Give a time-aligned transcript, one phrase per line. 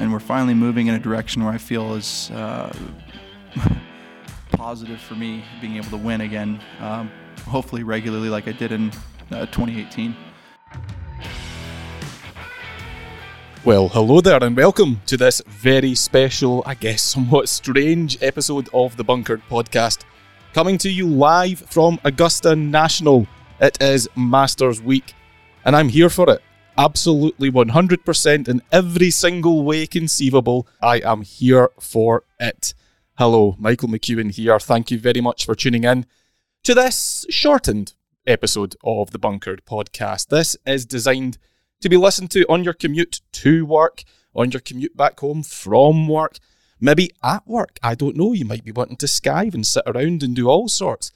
[0.00, 2.74] and we're finally moving in a direction where I feel is uh,
[4.52, 7.10] positive for me being able to win again, um,
[7.46, 8.90] hopefully regularly like I did in
[9.30, 10.16] uh, 2018.
[13.62, 18.96] Well, hello there, and welcome to this very special, I guess somewhat strange episode of
[18.96, 20.04] the Bunkered podcast.
[20.54, 23.26] Coming to you live from Augusta National.
[23.60, 25.12] It is Masters Week,
[25.66, 26.42] and I'm here for it.
[26.80, 30.66] Absolutely 100% in every single way conceivable.
[30.80, 32.72] I am here for it.
[33.18, 34.58] Hello, Michael McEwan here.
[34.58, 36.06] Thank you very much for tuning in
[36.64, 37.92] to this shortened
[38.26, 40.28] episode of the Bunkered podcast.
[40.28, 41.36] This is designed
[41.82, 44.02] to be listened to on your commute to work,
[44.34, 46.38] on your commute back home from work,
[46.80, 47.78] maybe at work.
[47.82, 48.32] I don't know.
[48.32, 51.12] You might be wanting to skive and sit around and do all sorts.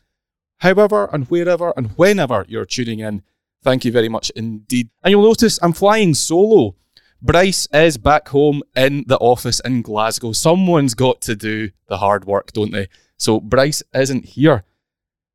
[0.58, 3.22] However, and wherever and whenever you're tuning in,
[3.64, 4.90] thank you very much indeed.
[5.02, 6.76] And you'll notice I'm flying solo.
[7.20, 10.32] Bryce is back home in the office in Glasgow.
[10.32, 12.88] Someone's got to do the hard work, don't they?
[13.16, 14.64] So Bryce isn't here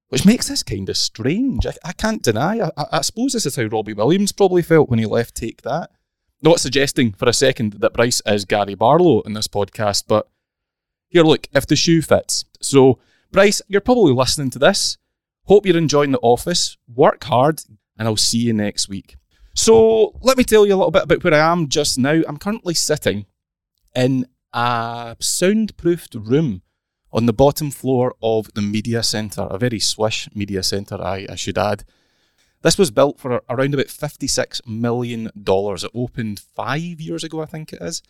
[0.09, 1.66] which makes this kind of strange.
[1.66, 2.59] I, I can't deny.
[2.59, 5.91] I, I, suppose this is how Robbie Williams probably felt when he left Take That.
[6.41, 10.27] Not suggesting for a second that Bryce is Gary Barlow in this podcast, but
[11.09, 12.45] here, look, if the shoe fits.
[12.61, 12.99] So,
[13.31, 14.97] Bryce, you're probably listening to this.
[15.45, 16.77] Hope you're enjoying the office.
[16.88, 17.61] Work hard,
[18.00, 19.17] and I'll see you next week.
[19.53, 22.22] So, let me tell you a little bit about where I am just now.
[22.28, 23.25] I'm currently sitting
[23.94, 26.61] in a soundproofed room
[27.11, 31.36] on the bottom floor of the media centre, a very swish media centre, I, I
[31.36, 31.83] should add.
[32.61, 35.31] This was built for around about $56 million.
[35.36, 38.02] It opened five years ago, I think it is.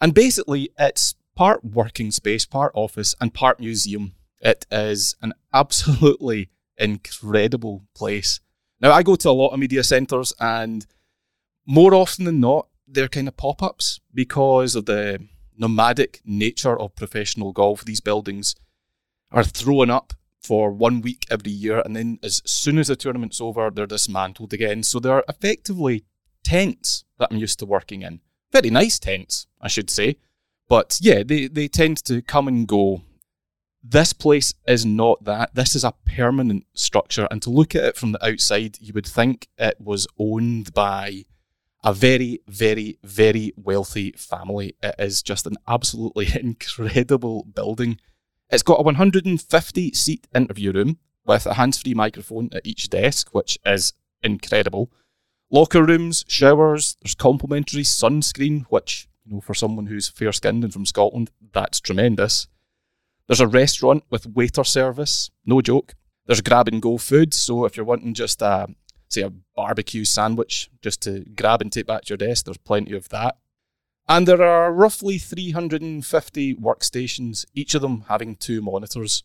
[0.00, 4.12] And basically, it's part working space, part office, and part museum.
[4.40, 8.40] It is an absolutely incredible place.
[8.82, 10.84] Now, I go to a lot of media centres, and
[11.64, 15.24] more often than not, they're kind of pop ups because of the
[15.56, 18.56] nomadic nature of professional golf, these buildings
[19.30, 20.12] are thrown up
[20.42, 24.52] for one week every year, and then as soon as the tournament's over, they're dismantled
[24.52, 24.82] again.
[24.82, 26.04] So they're effectively
[26.42, 28.20] tents that I'm used to working in.
[28.50, 30.16] Very nice tents, I should say.
[30.68, 33.02] But yeah, they, they tend to come and go.
[33.82, 35.54] This place is not that.
[35.54, 37.26] This is a permanent structure.
[37.30, 41.24] And to look at it from the outside, you would think it was owned by
[41.84, 44.76] a very, very, very wealthy family.
[44.82, 47.98] It is just an absolutely incredible building.
[48.50, 53.30] It's got a 150 seat interview room with a hands free microphone at each desk,
[53.32, 54.92] which is incredible.
[55.50, 60.72] Locker rooms, showers, there's complimentary sunscreen, which, you know, for someone who's fair skinned and
[60.72, 62.46] from Scotland, that's tremendous.
[63.32, 65.94] There's a restaurant with waiter service, no joke.
[66.26, 68.66] There's grab and go food, so if you're wanting just a,
[69.08, 72.44] say, a barbecue sandwich just to grab and take back to your desk.
[72.44, 73.38] There's plenty of that.
[74.06, 79.22] And there are roughly 350 workstations, each of them having two monitors.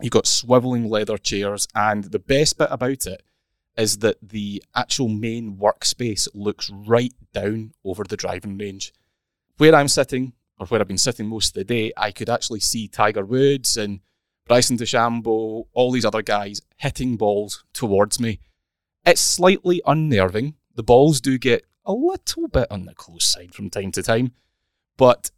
[0.00, 3.22] You've got swiveling leather chairs, and the best bit about it
[3.76, 8.94] is that the actual main workspace looks right down over the driving range.
[9.58, 12.60] Where I'm sitting, or where I've been sitting most of the day, I could actually
[12.60, 14.00] see Tiger Woods and
[14.46, 18.40] Bryson DeChambeau, all these other guys hitting balls towards me.
[19.04, 20.54] It's slightly unnerving.
[20.74, 24.32] The balls do get a little bit on the close side from time to time,
[24.96, 25.30] but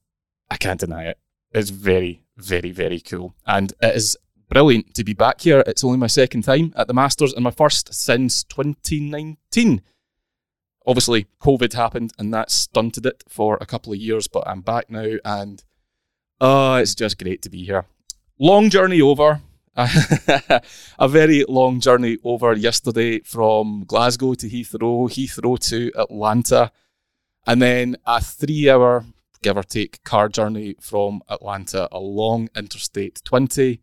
[0.50, 1.18] I can't deny it.
[1.52, 3.34] It's very, very, very cool.
[3.46, 4.16] And it is
[4.48, 5.62] brilliant to be back here.
[5.66, 9.82] It's only my second time at the Masters and my first since 2019.
[10.88, 14.88] Obviously, COVID happened and that stunted it for a couple of years, but I'm back
[14.88, 15.62] now and
[16.40, 17.84] oh, it's just great to be here.
[18.38, 19.42] Long journey over.
[19.76, 26.72] a very long journey over yesterday from Glasgow to Heathrow, Heathrow to Atlanta,
[27.46, 29.04] and then a three hour,
[29.42, 33.82] give or take, car journey from Atlanta along Interstate 20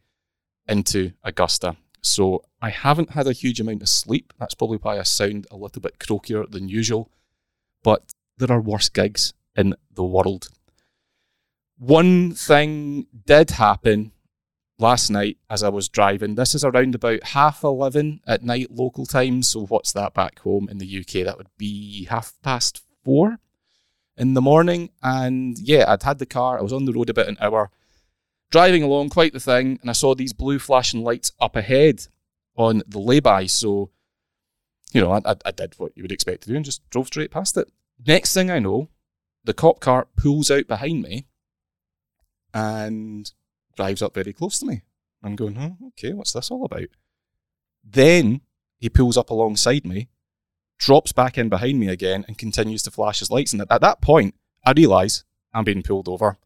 [0.68, 1.78] into Augusta.
[2.06, 4.32] So I haven't had a huge amount of sleep.
[4.40, 7.10] That's probably why I sound a little bit croakier than usual.
[7.84, 10.50] But there are worse gigs in the world.
[11.78, 14.12] One thing did happen
[14.78, 16.36] last night as I was driving.
[16.36, 19.42] This is around about half 11 at night local time.
[19.42, 21.26] So, what's that back home in the UK?
[21.26, 23.40] That would be half past four
[24.16, 24.90] in the morning.
[25.02, 27.72] And yeah, I'd had the car, I was on the road about an hour,
[28.52, 29.80] driving along, quite the thing.
[29.82, 32.08] And I saw these blue flashing lights up ahead
[32.56, 33.48] on the lay-by.
[33.48, 33.92] So,
[34.94, 37.32] you know, I, I did what you would expect to do and just drove straight
[37.32, 37.70] past it.
[38.06, 38.90] Next thing I know,
[39.44, 41.28] the cop car pulls out behind me
[42.54, 43.32] and
[43.76, 44.82] drives up very close to me.
[45.24, 46.88] I'm going, oh, okay, what's this all about?
[47.84, 48.42] Then
[48.78, 50.10] he pulls up alongside me,
[50.78, 53.54] drops back in behind me again, and continues to flash his lights.
[53.54, 56.38] And at, at that point, I realise I'm being pulled over.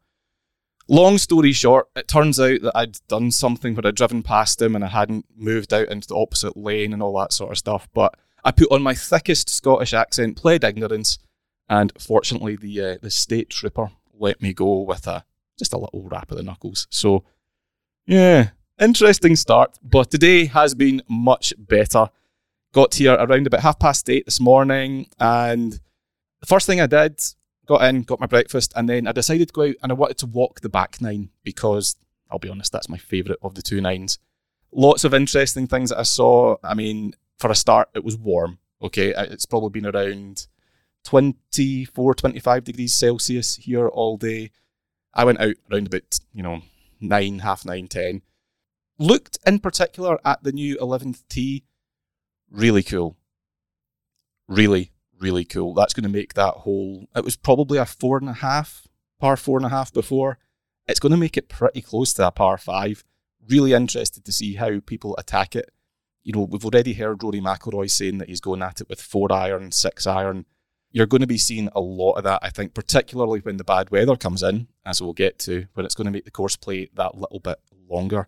[0.90, 4.74] Long story short, it turns out that I'd done something where I'd driven past him
[4.74, 7.88] and I hadn't moved out into the opposite lane and all that sort of stuff.
[7.94, 11.20] But I put on my thickest Scottish accent, played ignorance,
[11.68, 15.24] and fortunately the uh, the state trooper let me go with a
[15.56, 16.88] just a little rap of the knuckles.
[16.90, 17.22] So
[18.04, 18.48] yeah,
[18.80, 19.78] interesting start.
[19.84, 22.10] But today has been much better.
[22.74, 25.74] Got here around about half past eight this morning, and
[26.40, 27.20] the first thing I did
[27.70, 30.18] got in, got my breakfast, and then I decided to go out and I wanted
[30.18, 31.94] to walk the back nine because
[32.28, 34.18] I'll be honest, that's my favourite of the two nines.
[34.72, 36.56] Lots of interesting things that I saw.
[36.64, 38.58] I mean, for a start, it was warm.
[38.82, 40.48] Okay, uh, it's probably been around
[41.04, 44.50] 24, 25 degrees Celsius here all day.
[45.14, 46.62] I went out around about, you know,
[47.00, 48.22] nine, half nine, ten.
[48.98, 51.62] Looked in particular at the new 11th tee.
[52.50, 53.16] Really cool.
[54.48, 54.90] Really,
[55.20, 55.74] really cool.
[55.74, 57.08] That's going to make that hole.
[57.14, 58.88] It was probably a four and a half,
[59.20, 60.38] par four and a half before.
[60.88, 63.04] It's going to make it pretty close to a par five.
[63.48, 65.70] Really interested to see how people attack it.
[66.22, 69.32] You know, we've already heard Rory McIlroy saying that he's going at it with four
[69.32, 70.46] iron, six iron.
[70.92, 73.90] You're going to be seeing a lot of that, I think, particularly when the bad
[73.90, 76.90] weather comes in, as we'll get to, when it's going to make the course play
[76.94, 77.58] that little bit
[77.88, 78.26] longer.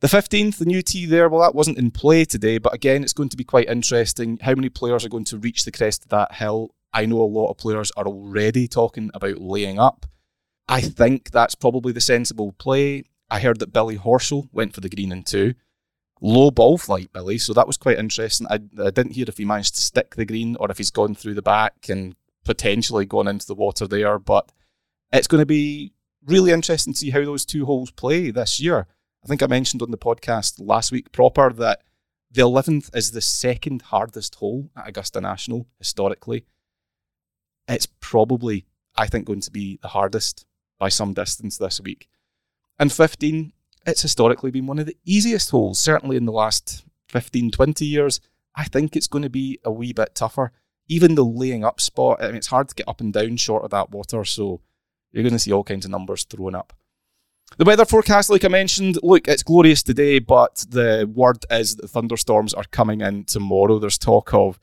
[0.00, 3.12] The 15th, the new tee there, well, that wasn't in play today, but again, it's
[3.12, 4.38] going to be quite interesting.
[4.40, 6.74] How many players are going to reach the crest of that hill?
[6.92, 10.06] I know a lot of players are already talking about laying up.
[10.66, 13.04] I think that's probably the sensible play.
[13.30, 15.54] I heard that Billy Horschel went for the green in two.
[16.22, 18.46] Low ball flight, Billy, so that was quite interesting.
[18.48, 21.14] I, I didn't hear if he managed to stick the green or if he's gone
[21.14, 22.14] through the back and
[22.44, 24.50] potentially gone into the water there, but
[25.12, 25.92] it's going to be
[26.24, 28.86] really interesting to see how those two holes play this year.
[29.22, 31.82] I think I mentioned on the podcast last week proper that
[32.30, 36.46] the 11th is the second hardest hole at Augusta National historically.
[37.68, 40.46] It's probably, I think, going to be the hardest
[40.78, 42.08] by some distance this week.
[42.78, 43.52] And 15,
[43.86, 48.20] it's historically been one of the easiest holes, certainly in the last 15, 20 years.
[48.54, 50.52] I think it's going to be a wee bit tougher.
[50.88, 53.64] Even the laying up spot, I mean, it's hard to get up and down short
[53.64, 54.60] of that water, so
[55.12, 56.72] you're going to see all kinds of numbers thrown up.
[57.58, 61.88] The weather forecast, like I mentioned, look, it's glorious today, but the word is that
[61.88, 63.78] thunderstorms are coming in tomorrow.
[63.78, 64.58] There's talk of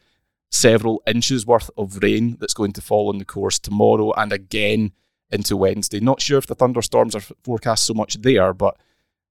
[0.49, 4.93] several inches worth of rain that's going to fall on the course tomorrow and again
[5.29, 5.99] into Wednesday.
[5.99, 8.77] Not sure if the thunderstorms are forecast so much there, but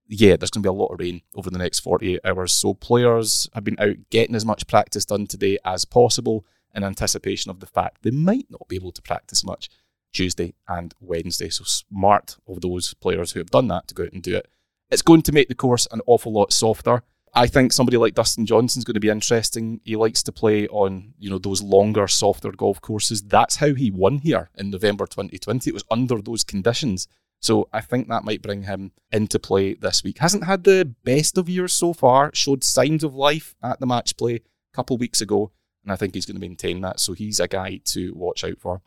[0.06, 2.52] yeah, there's going to be a lot of rain over the next 48 hours.
[2.52, 6.44] So players have been out getting as much practice done today as possible
[6.74, 9.70] in anticipation of the fact they might not be able to practice much
[10.16, 11.48] Tuesday and Wednesday.
[11.50, 14.48] So smart of those players who have done that to go out and do it.
[14.90, 17.02] It's going to make the course an awful lot softer.
[17.34, 19.80] I think somebody like Dustin Johnson is going to be interesting.
[19.84, 23.22] He likes to play on, you know, those longer, softer golf courses.
[23.22, 25.68] That's how he won here in November 2020.
[25.68, 27.08] It was under those conditions.
[27.40, 30.18] So I think that might bring him into play this week.
[30.18, 34.16] Hasn't had the best of years so far, showed signs of life at the match
[34.16, 34.40] play a
[34.74, 35.52] couple of weeks ago,
[35.84, 37.00] and I think he's going to maintain that.
[37.00, 38.80] So he's a guy to watch out for.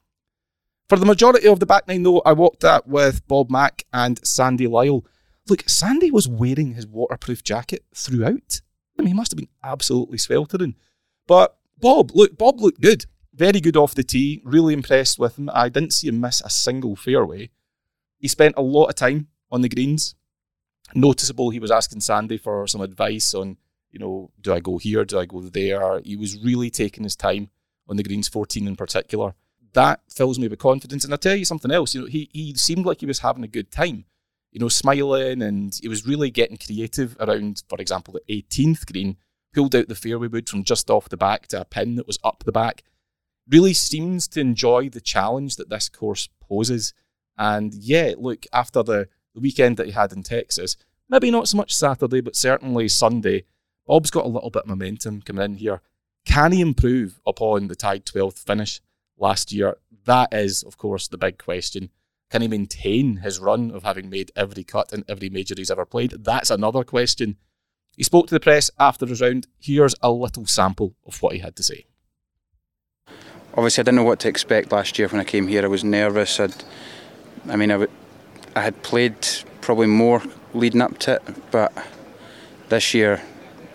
[0.89, 4.19] For the majority of the back nine, though, I walked that with Bob Mac and
[4.25, 5.05] Sandy Lyle.
[5.47, 8.61] Look, Sandy was wearing his waterproof jacket throughout.
[8.97, 10.73] I mean, he must have been absolutely sweltering.
[11.27, 13.05] But Bob, look, Bob looked good.
[13.35, 14.41] Very good off the tee.
[14.43, 15.51] Really impressed with him.
[15.53, 17.51] I didn't see him miss a single fairway.
[18.17, 20.15] He spent a lot of time on the greens.
[20.95, 23.57] Noticeable, he was asking Sandy for some advice on,
[23.91, 25.05] you know, do I go here?
[25.05, 25.99] Do I go there?
[25.99, 27.51] He was really taking his time
[27.87, 29.35] on the greens, 14 in particular
[29.73, 31.03] that fills me with confidence.
[31.03, 31.93] And I'll tell you something else.
[31.93, 34.05] You know, he he seemed like he was having a good time.
[34.51, 39.17] You know, smiling, and he was really getting creative around, for example, the 18th green.
[39.53, 42.19] Pulled out the fairway wood from just off the back to a pin that was
[42.23, 42.83] up the back.
[43.47, 46.93] Really seems to enjoy the challenge that this course poses.
[47.37, 50.77] And yeah, look, after the, the weekend that he had in Texas,
[51.09, 53.45] maybe not so much Saturday, but certainly Sunday,
[53.87, 55.81] Bob's got a little bit of momentum coming in here.
[56.25, 58.81] Can he improve upon the tied 12th finish?
[59.19, 59.77] Last year.
[60.05, 61.89] That is, of course, the big question.
[62.29, 65.85] Can he maintain his run of having made every cut in every major he's ever
[65.85, 66.11] played?
[66.19, 67.37] That's another question.
[67.97, 69.47] He spoke to the press after his round.
[69.59, 71.85] Here's a little sample of what he had to say.
[73.55, 75.63] Obviously, I didn't know what to expect last year when I came here.
[75.63, 76.39] I was nervous.
[76.39, 76.53] I'd,
[77.49, 77.91] I mean, I, w-
[78.55, 79.27] I had played
[79.61, 80.21] probably more
[80.53, 81.73] leading up to it, but
[82.69, 83.21] this year,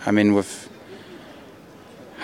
[0.07, 0.71] I mean, with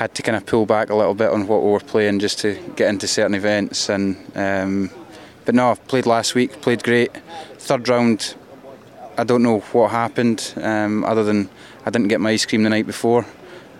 [0.01, 2.39] had to kind of pull back a little bit on what we were playing just
[2.39, 3.91] to get into certain events.
[3.91, 4.91] And um,
[5.45, 7.15] but no, I've played last week, played great.
[7.59, 8.35] Third round,
[9.19, 11.51] I don't know what happened, um, other than
[11.85, 13.27] I didn't get my ice cream the night before.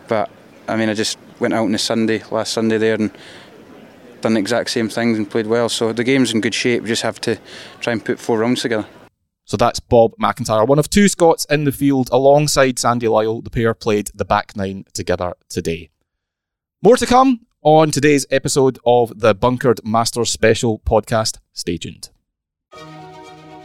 [0.09, 0.29] But
[0.69, 3.11] I mean, I just went out on the Sunday, last Sunday there, and
[4.21, 5.71] done the exact same things and played well.
[5.71, 6.83] So the game's in good shape.
[6.83, 7.39] We just have to
[7.81, 8.85] try and put four rounds together.
[9.47, 13.41] So that's Bob MacIntyre, one of two Scots in the field alongside Sandy Lyle.
[13.41, 15.89] The pair played the back nine together today.
[16.83, 21.37] More to come on today's episode of the Bunkered Masters Special podcast.
[21.53, 22.09] Stay tuned.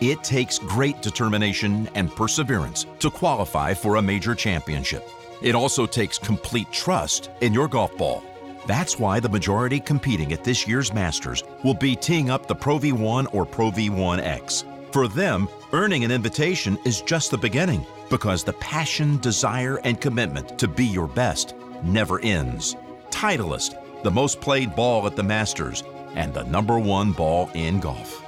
[0.01, 5.09] It takes great determination and perseverance to qualify for a major championship.
[5.41, 8.21] It also takes complete trust in your golf ball.
[8.67, 12.79] That's why the majority competing at this year's Masters will be teeing up the Pro
[12.79, 14.65] V1 or Pro V1X.
[14.93, 20.59] For them, earning an invitation is just the beginning because the passion, desire, and commitment
[20.59, 22.75] to be your best never ends.
[23.11, 25.83] Titleist, the most played ball at the Masters,
[26.13, 28.25] and the number one ball in golf.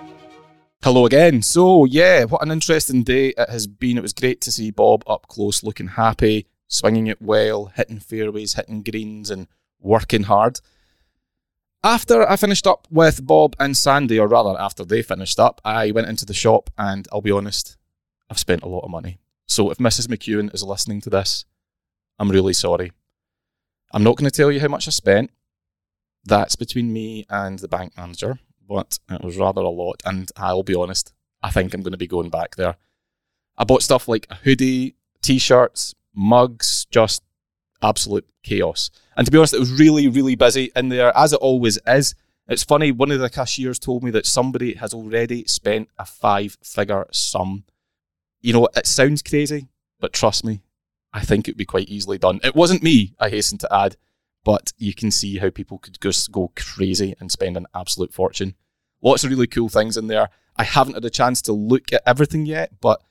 [0.84, 1.42] Hello again.
[1.42, 3.98] So, yeah, what an interesting day it has been.
[3.98, 8.54] It was great to see Bob up close, looking happy, swinging it well, hitting fairways,
[8.54, 9.48] hitting greens, and
[9.80, 10.62] working hard.
[11.84, 15.92] After I finished up with Bob and Sandy, or rather, after they finished up, I
[15.92, 17.78] went into the shop and I'll be honest,
[18.30, 19.20] I've spent a lot of money.
[19.48, 20.08] So, if Mrs.
[20.08, 21.46] McEwan is listening to this,
[22.20, 22.92] I'm really sorry.
[23.92, 25.32] I'm not going to tell you how much I spent.
[26.26, 30.02] That's between me and the bank manager but it was rather a lot.
[30.06, 32.76] And I'll be honest, I think I'm going to be going back there.
[33.58, 37.24] I bought stuff like a hoodie, t shirts, mugs, just
[37.82, 38.90] absolute chaos.
[39.16, 42.14] And to be honest, it was really, really busy in there, as it always is.
[42.48, 46.58] It's funny, one of the cashiers told me that somebody has already spent a five
[46.64, 47.66] figure sum.
[48.42, 49.68] You know, it sounds crazy,
[50.00, 50.62] but trust me,
[51.18, 52.40] I think it would be quite easily done.
[52.44, 53.98] It wasn't me, I hasten to add
[54.48, 58.56] but you can see how people could just go crazy and spend an absolute fortune.
[59.02, 60.30] Lots of really cool things in there.
[60.56, 63.02] I haven't had a chance to look at everything yet, but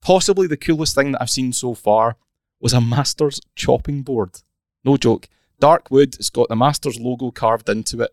[0.00, 2.16] possibly the coolest thing that I've seen so far
[2.60, 4.42] was a Masters chopping board.
[4.84, 5.28] No joke.
[5.58, 8.12] Dark wood, it's got the Masters logo carved into it.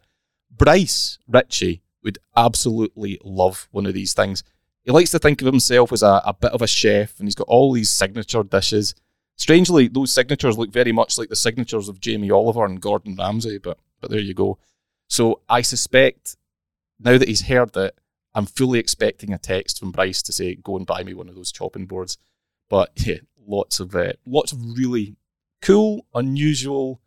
[0.50, 4.44] Bryce Ritchie would absolutely love one of these things.
[4.84, 7.36] He likes to think of himself as a, a bit of a chef, and he's
[7.36, 8.96] got all these signature dishes.
[9.38, 13.58] Strangely, those signatures look very much like the signatures of Jamie Oliver and Gordon Ramsay,
[13.58, 14.58] but but there you go.
[15.08, 16.36] So I suspect
[17.00, 17.96] now that he's heard that,
[18.36, 21.36] I'm fully expecting a text from Bryce to say, "Go and buy me one of
[21.36, 22.18] those chopping boards."
[22.70, 25.16] But yeah, lots of uh, lots of really
[25.62, 27.02] cool, unusual,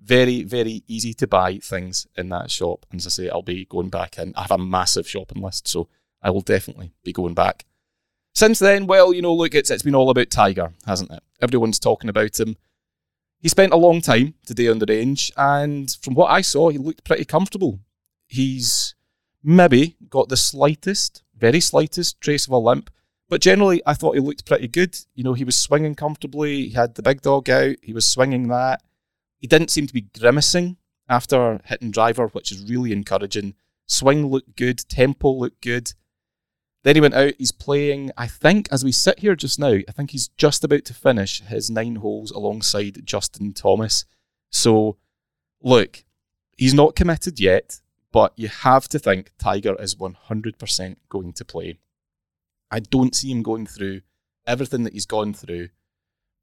[0.00, 2.86] very very easy to buy things in that shop.
[2.90, 4.32] And as I say, I'll be going back in.
[4.36, 5.88] I have a massive shopping list, so
[6.22, 7.64] I will definitely be going back.
[8.38, 11.24] Since then, well, you know, look, it's it's been all about Tiger, hasn't it?
[11.42, 12.56] Everyone's talking about him.
[13.40, 16.78] He spent a long time today on the range, and from what I saw, he
[16.78, 17.80] looked pretty comfortable.
[18.28, 18.94] He's
[19.42, 22.90] maybe got the slightest, very slightest trace of a limp,
[23.28, 24.96] but generally, I thought he looked pretty good.
[25.16, 26.68] You know, he was swinging comfortably.
[26.68, 27.74] He had the big dog out.
[27.82, 28.84] He was swinging that.
[29.38, 30.76] He didn't seem to be grimacing
[31.08, 33.54] after hitting driver, which is really encouraging.
[33.86, 34.88] Swing looked good.
[34.88, 35.92] Tempo looked good.
[36.84, 37.34] Then he went out.
[37.38, 40.84] He's playing, I think, as we sit here just now, I think he's just about
[40.86, 44.04] to finish his nine holes alongside Justin Thomas.
[44.50, 44.96] So,
[45.60, 46.04] look,
[46.56, 47.80] he's not committed yet,
[48.12, 51.78] but you have to think Tiger is 100% going to play.
[52.70, 54.02] I don't see him going through
[54.46, 55.68] everything that he's gone through,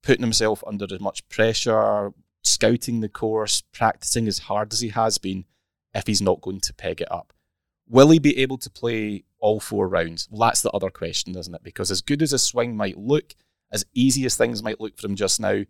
[0.04, 2.14] putting himself under as much pressure,
[2.44, 5.46] scouting the course, practicing as hard as he has been,
[5.94, 7.34] if he's not going to peg it up.
[7.88, 10.28] Will he be able to play all four rounds?
[10.32, 11.64] That's the other question, isn't it?
[11.64, 13.36] Because as good as a swing might look,
[13.72, 15.66] as easy as things might look for him just now,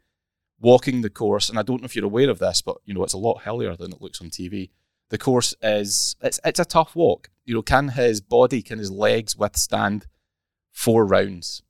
[0.62, 3.04] walking the course, and I don't know if you're aware of this, but you know
[3.04, 4.70] it's a lot hillier than it looks on TV.
[5.10, 7.30] The course is it's it's a tough walk.
[7.44, 10.08] You know, can his body, can his legs withstand
[10.72, 11.62] four rounds?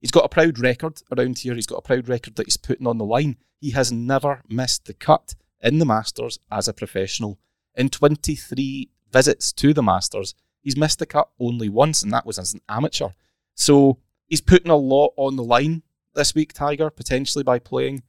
[0.00, 1.54] He's got a proud record around here.
[1.54, 3.36] He's got a proud record that he's putting on the line.
[3.60, 7.38] He has never missed the cut in the Masters as a professional.
[7.74, 10.34] In 23 visits to the Masters,
[10.64, 13.10] he's missed the cut only once, and that was as an amateur.
[13.54, 15.82] So he's putting a lot on the line
[16.14, 18.02] this week, Tiger, potentially by playing.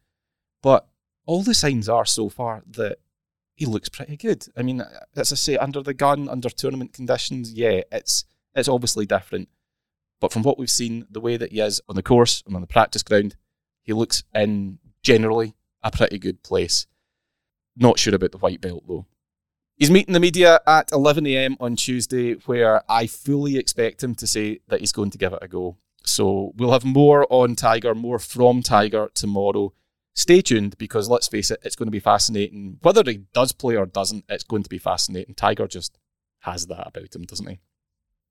[0.64, 0.88] But
[1.28, 2.98] all the signs are so far that
[3.54, 4.48] he looks pretty good.
[4.58, 4.84] I mean,
[5.16, 9.50] as I say, under the gun, under tournament conditions, yeah, it's it's obviously different.
[10.20, 12.62] But from what we've seen, the way that he is on the course and on
[12.62, 13.36] the practice ground,
[13.84, 16.88] he looks in generally a pretty good place.
[17.76, 19.06] Not sure about the white belt though.
[19.78, 24.60] He's meeting the media at 11am on Tuesday, where I fully expect him to say
[24.70, 25.78] that he's going to give it a go.
[26.06, 29.74] So we'll have more on Tiger, more from Tiger tomorrow.
[30.14, 32.78] Stay tuned because let's face it, it's going to be fascinating.
[32.84, 35.36] Whether he does play or doesn't, it's going to be fascinating.
[35.36, 35.98] Tiger just
[36.42, 37.60] has that about him, doesn't he?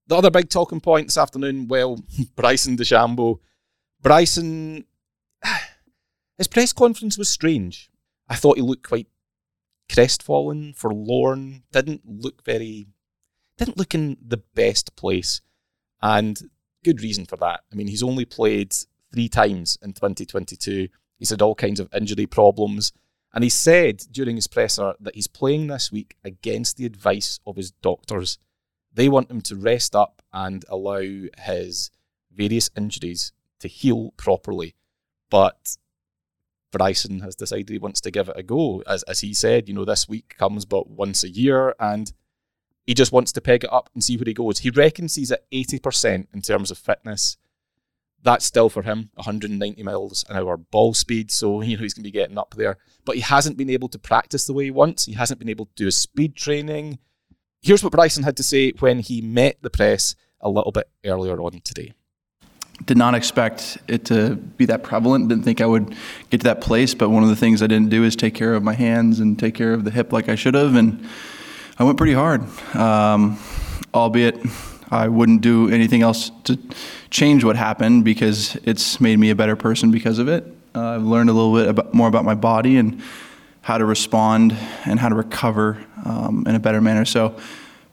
[0.07, 2.03] The other big talking point this afternoon, well,
[2.37, 3.41] Bryson DeChambeau.
[4.01, 4.87] Bryson,
[6.39, 7.91] his press conference was strange.
[8.31, 9.09] I thought he looked quite
[9.89, 12.87] crestfallen, forlorn, didn't look very,
[13.59, 15.41] didn't look in the best place.
[16.03, 16.51] And
[16.85, 17.61] good reason for that.
[17.73, 18.75] I mean, he's only played
[19.13, 20.89] three times in 2022.
[21.19, 22.93] He's had all kinds of injury problems.
[23.33, 27.57] And he said during his presser that he's playing this week against the advice of
[27.57, 28.39] his doctors.
[28.93, 31.03] They want him to rest up and allow
[31.39, 31.91] his
[32.33, 34.77] various injuries to heal properly.
[35.31, 35.77] But
[36.77, 38.83] Bryson has decided he wants to give it a go.
[38.87, 42.13] As, as he said, you know, this week comes but once a year and
[42.85, 44.59] he just wants to peg it up and see where he goes.
[44.59, 47.37] He reckons he's at 80% in terms of fitness.
[48.23, 52.03] That's still for him 190 miles an hour ball speed, so you know he's going
[52.03, 52.79] to be getting up there.
[53.05, 55.05] But he hasn't been able to practice the way he wants.
[55.05, 56.99] He hasn't been able to do his speed training.
[57.63, 61.41] Here's what Bryson had to say when he met the press a little bit earlier
[61.41, 61.95] on today
[62.87, 65.29] did not expect it to be that prevalent.
[65.29, 65.95] Didn't think I would
[66.31, 66.95] get to that place.
[66.95, 69.39] But one of the things I didn't do is take care of my hands and
[69.39, 70.75] take care of the hip like I should have.
[70.75, 71.07] And
[71.79, 72.43] I went pretty hard,
[72.75, 73.39] um,
[73.95, 74.39] albeit
[74.91, 76.59] I wouldn't do anything else to
[77.11, 80.45] change what happened because it's made me a better person because of it.
[80.75, 83.01] Uh, I've learned a little bit about, more about my body and
[83.63, 84.55] how to respond
[84.85, 87.05] and how to recover um, in a better manner.
[87.05, 87.37] So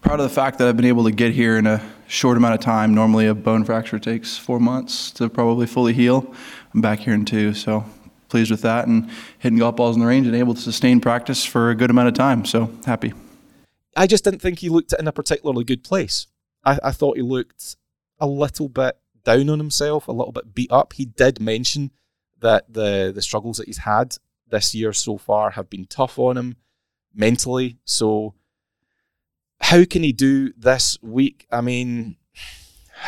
[0.01, 2.53] proud of the fact that I've been able to get here in a short amount
[2.53, 2.93] of time.
[2.93, 6.35] Normally, a bone fracture takes four months to probably fully heal.
[6.73, 7.85] I'm back here in two, so
[8.27, 11.45] pleased with that and hitting golf balls in the range and able to sustain practice
[11.45, 12.43] for a good amount of time.
[12.43, 13.13] So happy.
[13.95, 16.27] I just didn't think he looked in a particularly good place.
[16.65, 17.77] I, I thought he looked
[18.19, 20.93] a little bit down on himself, a little bit beat up.
[20.93, 21.91] He did mention
[22.41, 24.17] that the the struggles that he's had
[24.49, 26.57] this year so far have been tough on him
[27.13, 27.77] mentally.
[27.85, 28.33] So
[29.71, 31.47] how can he do this week?
[31.49, 32.17] I mean,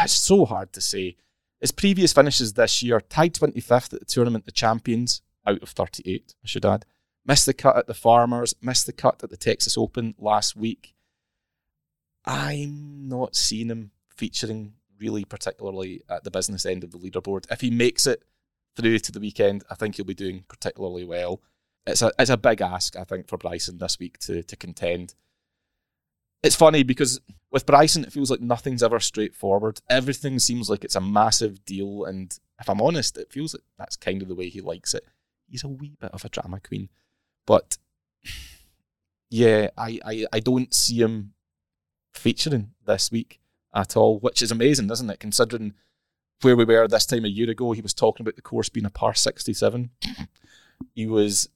[0.02, 1.18] it's so hard to say.
[1.60, 6.36] His previous finishes this year tied 25th at the Tournament of Champions out of 38,
[6.42, 6.86] I should add.
[7.26, 10.94] Missed the cut at the Farmers, missed the cut at the Texas Open last week.
[12.24, 17.46] I'm not seeing him featuring really particularly at the business end of the leaderboard.
[17.52, 18.24] If he makes it
[18.78, 21.42] through to the weekend, I think he'll be doing particularly well.
[21.86, 25.16] It's a it's a big ask, I think, for Bryson this week to to contend
[26.44, 29.80] it's funny because with Bryson, it feels like nothing's ever straightforward.
[29.90, 33.96] Everything seems like it's a massive deal, and if I'm honest, it feels like that's
[33.96, 35.06] kind of the way he likes it.
[35.48, 36.90] He's a wee bit of a drama queen,
[37.46, 37.78] but
[39.30, 41.34] yeah, I, I, I don't see him
[42.14, 43.40] featuring this week
[43.74, 45.20] at all, which is amazing, isn't it?
[45.20, 45.74] Considering
[46.42, 48.86] where we were this time a year ago, he was talking about the course being
[48.86, 49.90] a par 67.
[50.96, 51.50] he was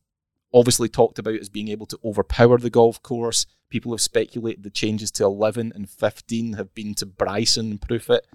[0.53, 3.45] obviously talked about as being able to overpower the golf course.
[3.69, 8.09] People have speculated the changes to 11 and 15 have been to Bryson and proof
[8.09, 8.25] it.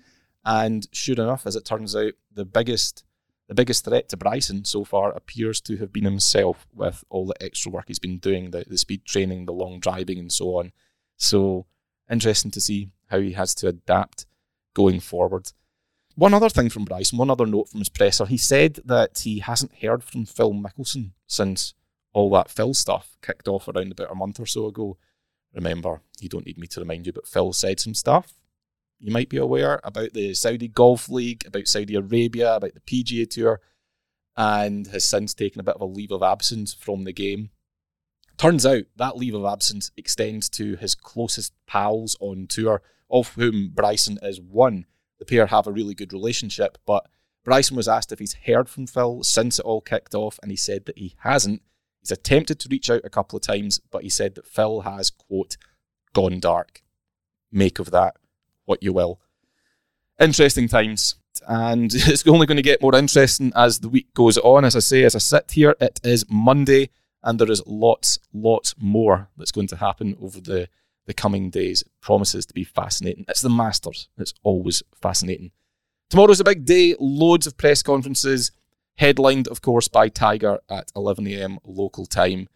[0.44, 3.05] And sure enough, as it turns out, the biggest
[3.48, 7.42] the biggest threat to Bryson so far appears to have been himself with all the
[7.42, 10.72] extra work he's been doing, the, the speed training, the long driving, and so on.
[11.18, 11.66] So
[12.11, 14.25] interesting to see how he has to adapt
[14.75, 15.53] going forward.
[16.14, 19.40] One other thing from Bryson, one other note from his presser, he said that he
[19.40, 21.75] hasn't heard from Phil Mickelson since
[22.12, 24.98] all that Phil stuff kicked off around about a month or so ago.
[25.55, 28.35] Remember, you don't need me to remind you, but Phil said some stuff.
[28.98, 33.29] You might be aware about the Saudi Golf League, about Saudi Arabia, about the PGA
[33.29, 33.61] Tour,
[34.37, 37.51] and has since taken a bit of a leave of absence from the game.
[38.38, 43.70] Turns out that leave of absence extends to his closest pals on tour, of whom
[43.75, 44.87] Bryson is one.
[45.18, 47.07] The pair have a really good relationship, but
[47.44, 50.57] Bryson was asked if he's heard from Phil since it all kicked off, and he
[50.57, 51.62] said that he hasn't.
[52.03, 55.11] He's attempted to reach out a couple of times, but he said that Phil has,
[55.11, 55.57] quote,
[56.12, 56.83] gone dark.
[57.51, 58.17] Make of that
[58.65, 59.21] what you will.
[60.19, 61.15] Interesting times.
[61.47, 64.65] And it's only going to get more interesting as the week goes on.
[64.65, 66.91] As I say, as I sit here, it is Monday,
[67.23, 70.69] and there is lots, lots more that's going to happen over the,
[71.07, 71.83] the coming days.
[71.83, 73.27] It promises to be fascinating.
[73.29, 74.09] It's the Masters.
[74.19, 75.53] It's always fascinating.
[76.11, 78.51] Tomorrow's a big day, loads of press conferences
[79.03, 82.49] headlined, of course, by Tiger at 11am local time.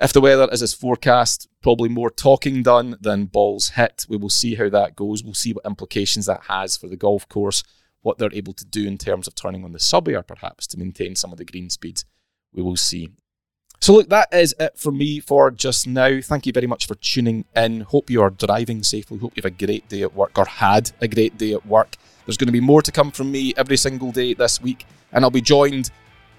[0.00, 4.04] If the weather is as forecast, probably more talking done than balls hit.
[4.08, 5.22] We will see how that goes.
[5.22, 7.62] We'll see what implications that has for the golf course,
[8.02, 11.14] what they're able to do in terms of turning on the SubAir, perhaps, to maintain
[11.14, 12.04] some of the green speeds.
[12.52, 13.10] We will see.
[13.80, 16.20] So, look, that is it for me for just now.
[16.20, 17.82] Thank you very much for tuning in.
[17.82, 19.18] Hope you are driving safely.
[19.18, 21.96] Hope you have a great day at work or had a great day at work.
[22.28, 25.24] There's going to be more to come from me every single day this week and
[25.24, 25.90] I'll be joined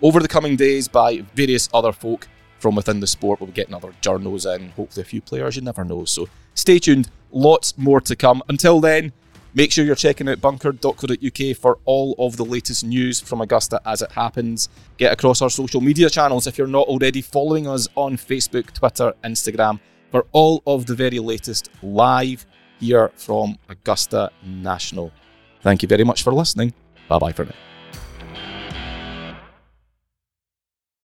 [0.04, 2.28] over the coming days by various other folk
[2.60, 3.40] from within the sport.
[3.40, 6.06] We'll be getting other journals and hopefully a few players, you never know.
[6.06, 8.44] So stay tuned, lots more to come.
[8.50, 9.14] Until then,
[9.56, 14.04] Make sure you're checking out bunkered.co.uk for all of the latest news from Augusta as
[14.04, 14.70] it happens.
[14.98, 19.12] Get across our social media channels if you're not already following us on Facebook, Twitter,
[19.24, 19.80] Instagram
[20.12, 22.46] for all of the very latest live
[22.80, 25.12] here from Augusta National.
[25.62, 26.74] Thank you very much for listening.
[27.08, 27.69] Bye bye for now.